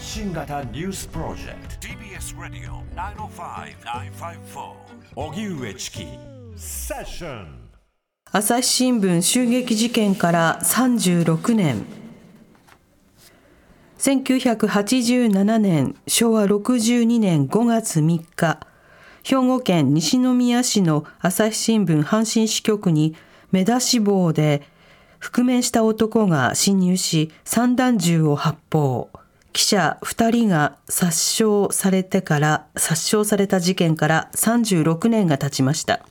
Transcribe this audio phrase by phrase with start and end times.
[0.00, 1.88] 発信型ニュースプロジェクト。
[1.88, 2.82] TBS ラディオ
[3.28, 4.72] 905-954
[5.14, 6.06] おぎゅうえちき
[6.56, 7.68] セッション
[8.32, 11.84] 朝日新聞襲撃事件から36年。
[13.98, 18.58] 1987年昭和62年5月3日。
[19.22, 23.14] 兵庫県西宮市の朝日新聞阪神支局に
[23.52, 24.62] 目出し帽で
[25.18, 29.09] 覆面した男が侵入し散弾銃を発砲
[29.52, 36.04] 記者2人が殺傷されてから殺傷された事件から36年が経ちました。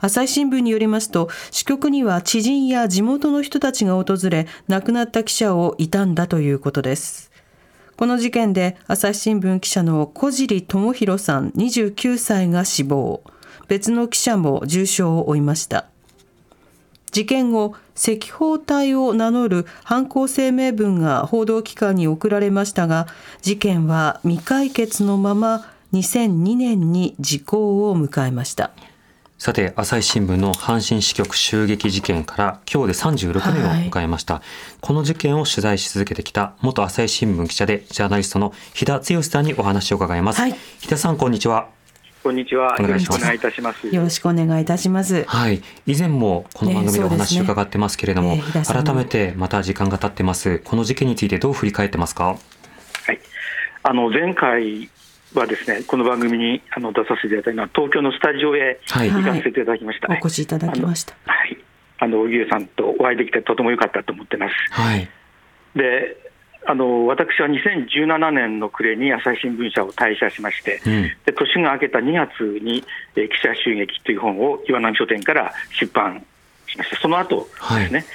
[0.00, 7.30] 朝日新聞によりますと支局には知人や地元の人たちが訪れ亡くなった記者を悼んだということです。
[7.98, 13.22] この事件で朝日新聞記者の小尻智弘さん29歳が死亡。
[13.68, 15.89] 別の記者も重傷を負いました。
[17.10, 23.06] 事件後、赤報隊を名乗る犯行声明文が報道機関に送られましたが、
[23.42, 28.70] 事件は未解決のまま2002年に時効を迎えました。
[29.38, 34.42] さて、朝日新聞の阪神支局襲撃事件から今日で36年を迎えました、はい、
[34.82, 40.42] この事件を取材し続けてきた元朝日新聞記者でジャーナリストの日田剛さんにお話を伺います。
[40.42, 41.79] はい、日田さん、こんにちは。
[42.22, 42.76] こんにちは。
[42.78, 43.86] よろしくお願いいたします。
[43.88, 45.24] よろしくお願いいたします。
[45.24, 45.62] はい。
[45.86, 50.58] 以前もこの番組でお話を伺ってますけれども、ねね、改めてまた時間が経ってます。
[50.58, 52.24] この事件についてどう振り返ってますか？
[52.26, 52.34] は
[53.12, 53.18] い。
[53.84, 54.90] あの前回
[55.32, 61.14] はですね、この番組にあの出させていただいたのは東京のスタジオへ行かせていただきました、はい、お越しいただきました。
[61.24, 61.56] はい。
[62.00, 64.54] あの荻上さんとお会いできてとても良かったと思ってます。
[64.72, 65.08] はい。
[65.74, 66.29] で。
[66.66, 72.84] あの私は2017年の暮れに朝日新聞社を退社しまして、うん、で年が明けた2月に、
[73.16, 76.24] えー、記者襲撃という本を岩波書店から出版
[76.66, 78.06] しました、その後ですね、はい、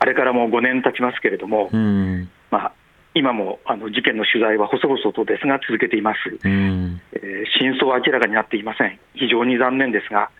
[0.00, 2.72] あれからもう5年経ちますけれども、うん、まあ、
[3.14, 10.30] 今もあの事件の取材は細々とですが続けています、うん、えー、真相は明らかになっていません、非常に残念ですが、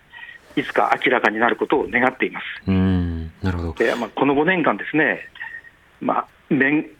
[0.55, 2.45] いつか明らかになることを願っています。
[2.67, 3.31] うん。
[3.43, 3.73] なるほど。
[3.73, 5.29] でまあ、この5年間ですね、
[6.01, 6.27] まあ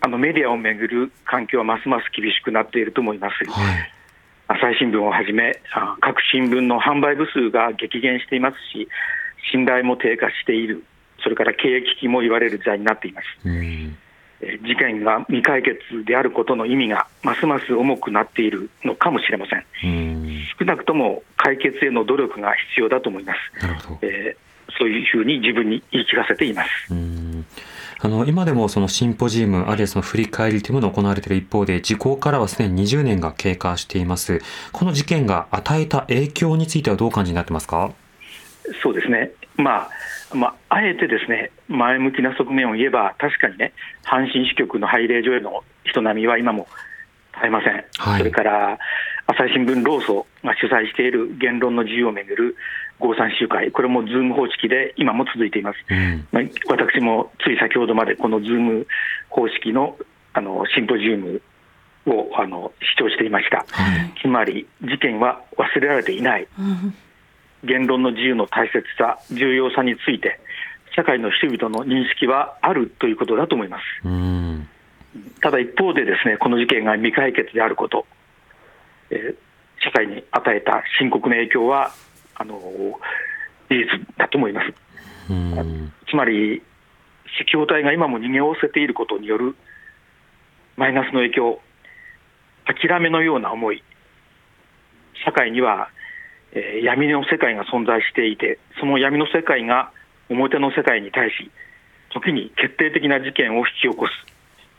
[0.01, 3.49] あのメディアをめぐる環境はますます厳しくなっていると思います。
[3.49, 3.91] はい、
[4.47, 5.59] 朝日新聞をはじめ、
[6.01, 8.87] 各新聞の販売部数が激減していますし、
[9.51, 10.83] 信頼も低下している、
[11.23, 13.27] それから経営危機も言われる時代になっています。
[14.41, 19.65] 事件が未解決であることの意味がますます重くなっているのかもしれません。
[20.57, 23.37] 少なくとも解決への努力が必要だと思います。
[24.01, 26.93] えー、そういうふうに自分に言い聞かせています。
[28.01, 34.41] あの、今でもそのシンポジウム、あるいはその振り返りというものが行われている一方で、時効からはすでに20年が経過しています。
[34.71, 37.91] この事件が与えた影響についてはどう感じになってますか？
[38.81, 39.31] そうですね。
[39.57, 39.89] ま
[40.31, 43.73] あ、まあ、あえてですね、前向きな側面を言えば、確かにね、
[44.05, 46.67] 阪神支局の拝礼所への人並みは今も
[47.33, 47.83] 絶えません。
[47.97, 48.79] はい、それから、
[49.27, 52.55] 朝日新聞労組が主催している言論の自由をめぐる
[52.99, 55.77] 5・3集会、これもズーム方式で今も続いています。
[55.89, 58.87] うん、まあ、私もつい先ほどまでこのズーム
[59.29, 59.97] 方式の
[60.33, 61.41] あのシンポジウム
[62.05, 66.93] をあの視聴していました、はい、つまり事件は忘れられていない、うん、
[67.63, 70.39] 言論の自由の大切さ、重要さについて、
[70.95, 73.83] 社会の人々の認識はあるということだと思います。
[74.05, 74.67] うん、
[75.41, 78.05] ただ一方で、ですねこの事件が未解決であること、
[79.09, 79.35] えー、
[79.83, 81.91] 社会に与えた深刻な影響は
[82.39, 83.85] あの事実
[84.17, 84.73] だと思います。
[86.09, 86.63] つまり、
[87.41, 89.55] 赤報隊が今も逃げおせていることによる
[90.75, 91.59] マイナスの影響、
[92.65, 93.83] 諦めのような思い、
[95.25, 95.89] 社会には、
[96.53, 99.91] えー、闇の世界が存在していて、その闇の世界が
[100.29, 101.51] 表の世界に対し、
[102.11, 104.11] 時に決定的な事件を引き起こす。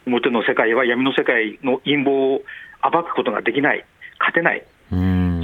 [0.06, 2.42] 表の世界は闇の世界の陰謀を
[2.91, 3.84] 暴くことができない、
[4.19, 4.65] 勝てない。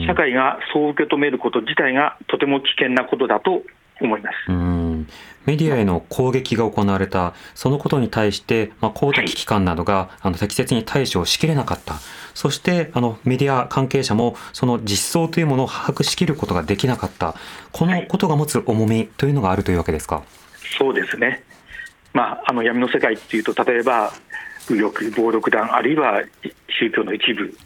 [0.07, 3.63] 社会がそう受け止めること自体がとても危険なことだと
[4.01, 4.37] 思います。
[5.47, 11.95] メディアへの攻撃が行われた、そのことに対して、まあ、公的機関などが、あの適切に対処しきれなかった、
[12.35, 17.37] そしてあのメディア関係者もその実相というものを把握しきることができなかった、
[17.71, 20.25] このことが持つ重みというのがあるというわけですか？
[20.79, 21.45] そうですね、
[22.13, 24.13] まあ、あの闇の世界っていうと、例えば
[24.69, 26.25] 右翼、暴力団、あるいは
[26.81, 27.57] 宗教の一部、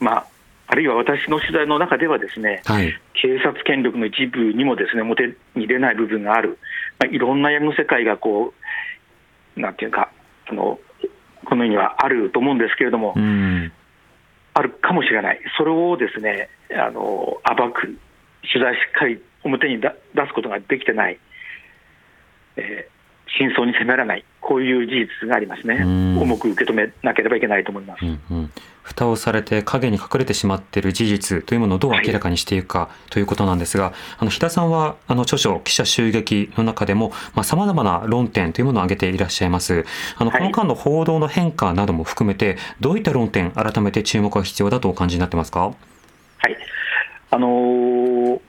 [0.00, 0.26] まあ、
[0.72, 6.60] あるいは私の取材の中では、ですね、はい、警察権力の一部にもですね表に出ない部分がある、
[7.00, 8.54] まあ、いろんな闇の世界がこ
[9.56, 10.12] う、なんていうか、
[10.48, 10.78] あの
[11.44, 13.72] この世にはあると思うんですけれども、うん、
[14.54, 17.98] あるかもしれない、それをですねあの暴く、
[18.52, 19.90] 取材しっかり表に出
[20.28, 21.18] すことができてない、
[22.54, 25.76] えー、真相に迫らない、こういう事実がありますね、
[26.20, 28.04] 重く受け止めなければいけないと思います。
[28.04, 28.50] うんうん
[28.82, 39.84] 蓋をされて影に隠れてしまっている事実というものをどう明らかにしていくかということなんですが、はい、あの、日田さんは、あの、著書、記者襲撃の中でも、まあ、様々な論点というものを挙げていらっしゃいます。
[40.16, 45.60] あの、この間の報道の変化なども含めて、どういった論点、改めて注目が必要だとお感じになってますか？
[45.60, 45.74] は
[46.48, 46.56] い。
[47.30, 48.40] あのー、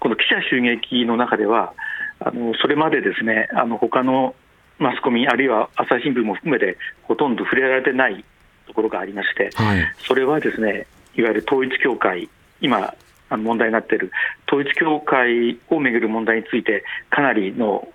[0.00, 1.72] この記者襲撃の中では、
[2.18, 4.34] あのそれまでですね、あの他の
[4.78, 8.24] マスコミ、あるいは朝日新聞も含めて、ほとんど触れられてない
[8.66, 12.28] ところがありまして、はい、それはですね、いわゆる統一教会、
[12.60, 12.94] 今、
[13.30, 14.10] 問題になっている
[14.46, 17.86] 統一教会をめぐる問題について、かなりの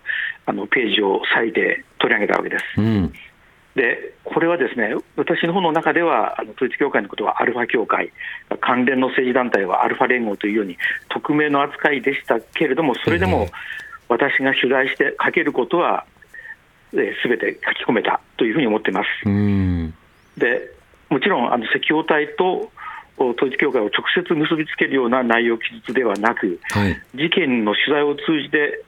[0.46, 2.64] あのページを割いて取り上げたわけです。
[2.78, 3.14] うん。
[3.76, 8.12] でこれはですね私の方の中ではあの統一教会のことはアルファ教会
[8.62, 10.78] 関連の政治団体はアルファ連合というように
[11.10, 13.48] 匿名の扱いでしたけれどもそれでも
[14.10, 16.06] 私が取材して書けることは
[16.94, 19.08] すべ、えー、て書き込めたというふうに思っています。
[20.38, 20.72] で
[21.10, 22.72] もちろんあの赤報隊と
[23.18, 28.84] 統一教会を直接結びつけるような内容記述ではなく、はい、事件の取材を通じて、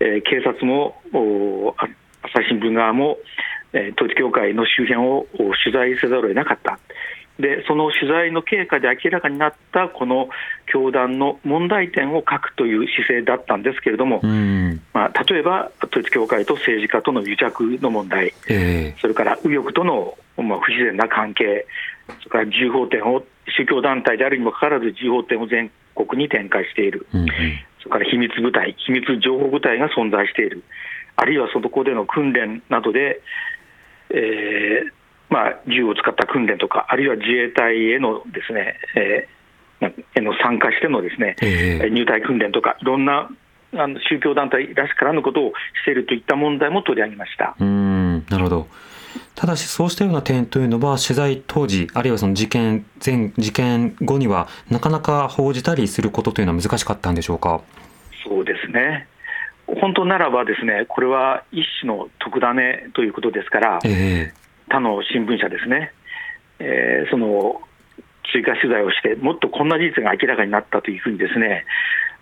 [0.00, 1.00] えー、警察も
[2.22, 3.18] 朝日新聞側も、
[3.72, 5.26] えー、統一教会の周辺を
[5.64, 6.78] 取材せざるを得なかった。
[7.38, 10.28] でその取材の経過で明らかになったこの
[10.66, 14.20] 教団の問題点を書くという姿勢だったんですけれども、
[14.92, 21.66] まあ、例えば統一教会と政治家との癒着の問題、えー、それから右翼との、まあ、不自然な関係、
[22.18, 23.24] それから銃砲店を
[23.56, 27.26] 宗教団体であるにもかかわらず銃砲店を全国に展開している、うん、
[27.78, 30.62] それから秘密部隊、秘密情報部隊が存在している、
[31.16, 33.20] あるいはそこでの訓練などで、
[34.10, 34.90] えー
[35.30, 43.30] まあ、銃を使った訓練とか、あるいは自衛隊へのですね、えー、への参加してのですね、えー、入隊訓練とか、いろんな
[43.74, 45.52] あの宗教団体らしからぬことを
[45.82, 48.66] しているといった問題も取り上げましたうんなるほど。
[49.34, 57.60] ただし、そうしたような点というのは、取材当時、あるいはその事件前、事件後には、なかなか報じたりすることというのは難しかったんでしょうか？
[58.24, 59.08] そうですね。
[59.66, 64.32] 本当ならばですね、これは一種の特ダネということですから、え
[64.68, 65.92] 他の新聞社ですね、
[66.60, 67.62] えー、その
[68.32, 71.64] 追加取材をして、もっとこんな事実が明らかになったというふうにですね、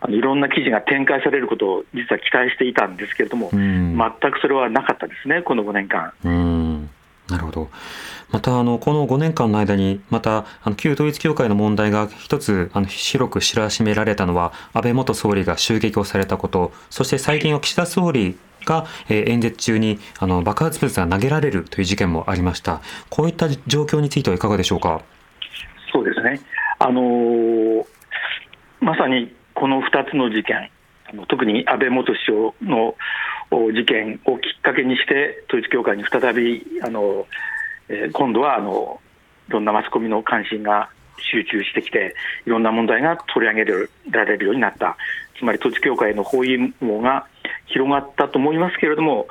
[0.00, 3.98] あのいろんな記事が展開されることを実は期待していたんですけれども、全
[4.32, 6.12] くそれはなかったですね、この5年間。
[6.24, 6.90] うん
[7.28, 7.68] なるほど。
[8.30, 22.80] また、あの、この5年間の間に、また、あの、旧統一教会の問題が一つ、あの、広く知らしめられたのは、安倍元総理が襲撃をされたこと、そして最近は岸田総理が、えー、演説中にあの爆発物が投げられるという事件もありました。
[23.08, 25.02] こういった状況についてはいかがでしょうか？
[25.92, 26.40] そうですね。
[26.78, 27.84] あのー、
[28.80, 30.70] まさにこの2つの事件、
[31.26, 32.94] 特に安倍元首相の
[33.50, 37.26] 事件をきっかけにして、統一教会に再び、あの
[37.88, 39.00] え、今度はあの
[39.48, 40.90] いろんなマスコミの関心が
[41.32, 42.14] 集中してきて、
[42.46, 44.96] いろんな問題が取り上げられるようになった、
[45.36, 47.26] つまり統一教会の包囲網が
[47.66, 49.26] 広がったと思いますけれども、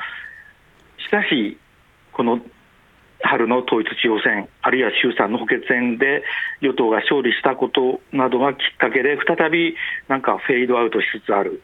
[0.97, 1.57] しかし、
[2.11, 2.41] この
[3.21, 6.23] 春の統一地方選、あるいは衆参の補欠選で
[6.61, 9.75] 与党が勝利したことなどがきっかけで、再び
[10.07, 11.61] なんかフェードアウトしつつある。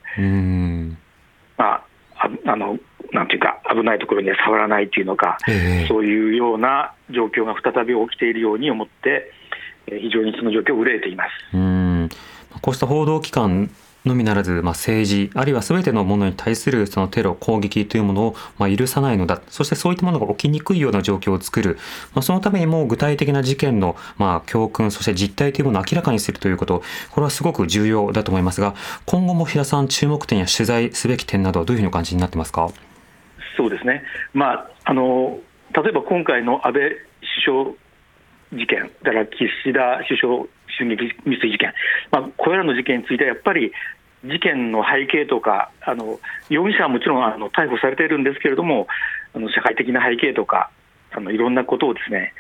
[1.58, 1.84] まあ
[2.16, 2.80] ああの
[3.12, 9.32] なんていうか、危ないところには触らないというのか、えー、そういうような状況が再び起きているように思って、
[9.86, 11.30] 非常にその状況を憂えています。
[11.54, 12.10] うん。
[12.62, 13.70] こうした報道機関
[14.06, 19.42] のみならず、まあ、政治、あるいはすべてのものに対するそのテロ、攻撃というものを、まあ、許さないのだ。
[19.48, 21.78] そしてそういったものが起きにくいような状況を作る。
[22.14, 32.70] まあ、そのためにも具体的な事件の、まあ、教訓、そして実態というものを明らかにするということ、これはすごく重要だと思いますが、今後も平さん、注目点や取材すべき点などどういうふうにお感じになってますか？
[33.56, 34.04] そうですね。
[34.34, 35.40] まあ、あの、
[35.76, 36.96] 例えば今回の安倍首
[37.46, 37.83] 相
[38.54, 40.46] 事件、だから岸田首相
[40.78, 41.74] 襲撃未遂事件、
[42.12, 43.72] まあ、これらの事件についてはやっぱり
[44.26, 46.20] 事件の背景とか、あの
[46.50, 48.88] 容疑者はもちろんあの逮捕されているんですけれども、
[49.34, 50.72] あの社会的な背景とか、
[51.12, 52.34] あのいろんなことをですね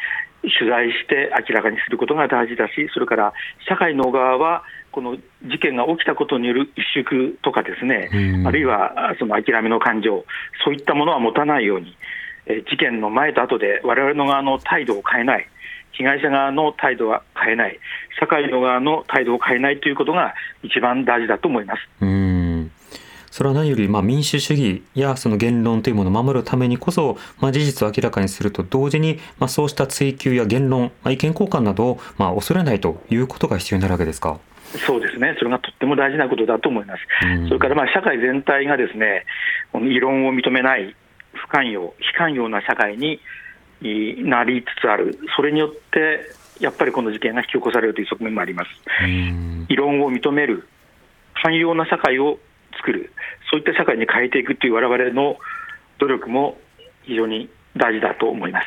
[0.43, 3.33] 取材して明らかにすることが大事だし、それから
[3.67, 8.09] 社会の側は、この事件が起きたことによる萎縮とかですね、
[8.45, 10.25] あるいはその諦めの感情、
[10.63, 11.97] そういったものは持たないように、
[12.45, 15.47] え事件の前と後で我々の側の態度を変えない、
[15.93, 17.79] 被害者側の態度は変えない、
[18.19, 21.79] 社会の側の態度を変えないということが一番大事だと思います。
[22.01, 22.71] うん
[23.31, 34.39] それは何より、まあ、民主主義やその言論というものを守るためにこそ、まあ、事実を明らかにすると同時に、まあ、そうした追及や言論、まあ、意見交換などを、まあ、恐れないということが必要になるわけですか？
[34.85, 37.01] そうですね、それがとっても大事なことだと思います。
[37.47, 39.25] それからまあ社会全体がですね、
[39.73, 40.95] 異論を認めない、
[41.33, 43.19] 不寛容、非寛容な社会に
[44.23, 48.69] なりつつある、それによってやっぱりこの事件が引き起こされるという側面もあります。
[49.69, 50.67] 異論を認める、
[51.41, 52.39] 寛容な社会を
[52.77, 53.11] 作る、
[53.51, 55.37] そういった社会に変えていくという我々の
[55.99, 56.57] 努力も
[57.03, 58.65] 非常に大事だと思います。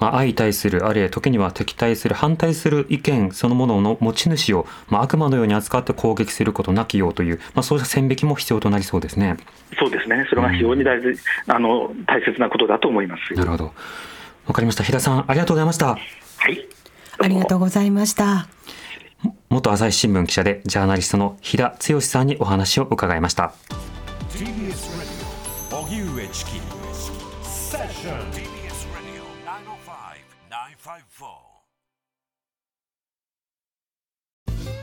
[0.00, 9.36] うんまあ、相対する、あるいは時には敵対する、反対する意見そのものの持ち主を、まあ、悪魔のように扱って攻撃することなきようという、まあ、そうした線引きも必要となりそうですね。
[9.78, 11.16] そうですね、それが非常に大事、うん、
[11.48, 13.34] あの大切なことだと思います。
[13.34, 13.72] なるほど。
[14.46, 14.84] わかりました。
[14.84, 15.86] 日田さん、ありがとうございました。
[15.86, 15.98] は
[16.48, 16.66] い。
[17.18, 18.48] ありがとうございました。
[19.48, 23.54] 元朝日新聞記者でジャーナリストの日田剛さんにお話を伺いました。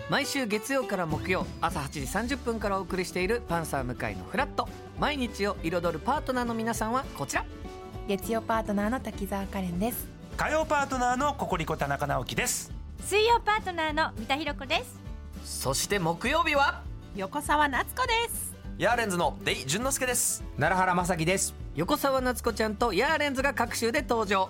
[0.09, 4.67] 毎週月曜から木曜朝8時30分からお送りしている「パンサー向井のフラット」
[4.99, 7.45] 毎日を彩るパートナーの皆さんはこちら
[8.07, 10.05] 月曜パートナーの滝沢カレンです
[10.35, 12.73] 火曜パートナーのココリコ田中直樹です
[13.05, 14.99] 水曜パートナーの三田寛子です
[15.45, 16.83] そして木曜日は
[17.15, 24.49] 横澤夏子ですヤーレンズのデイ淳之介です奈良原雅樹です横澤夏子ちゃんとヤーレンズが各週で登場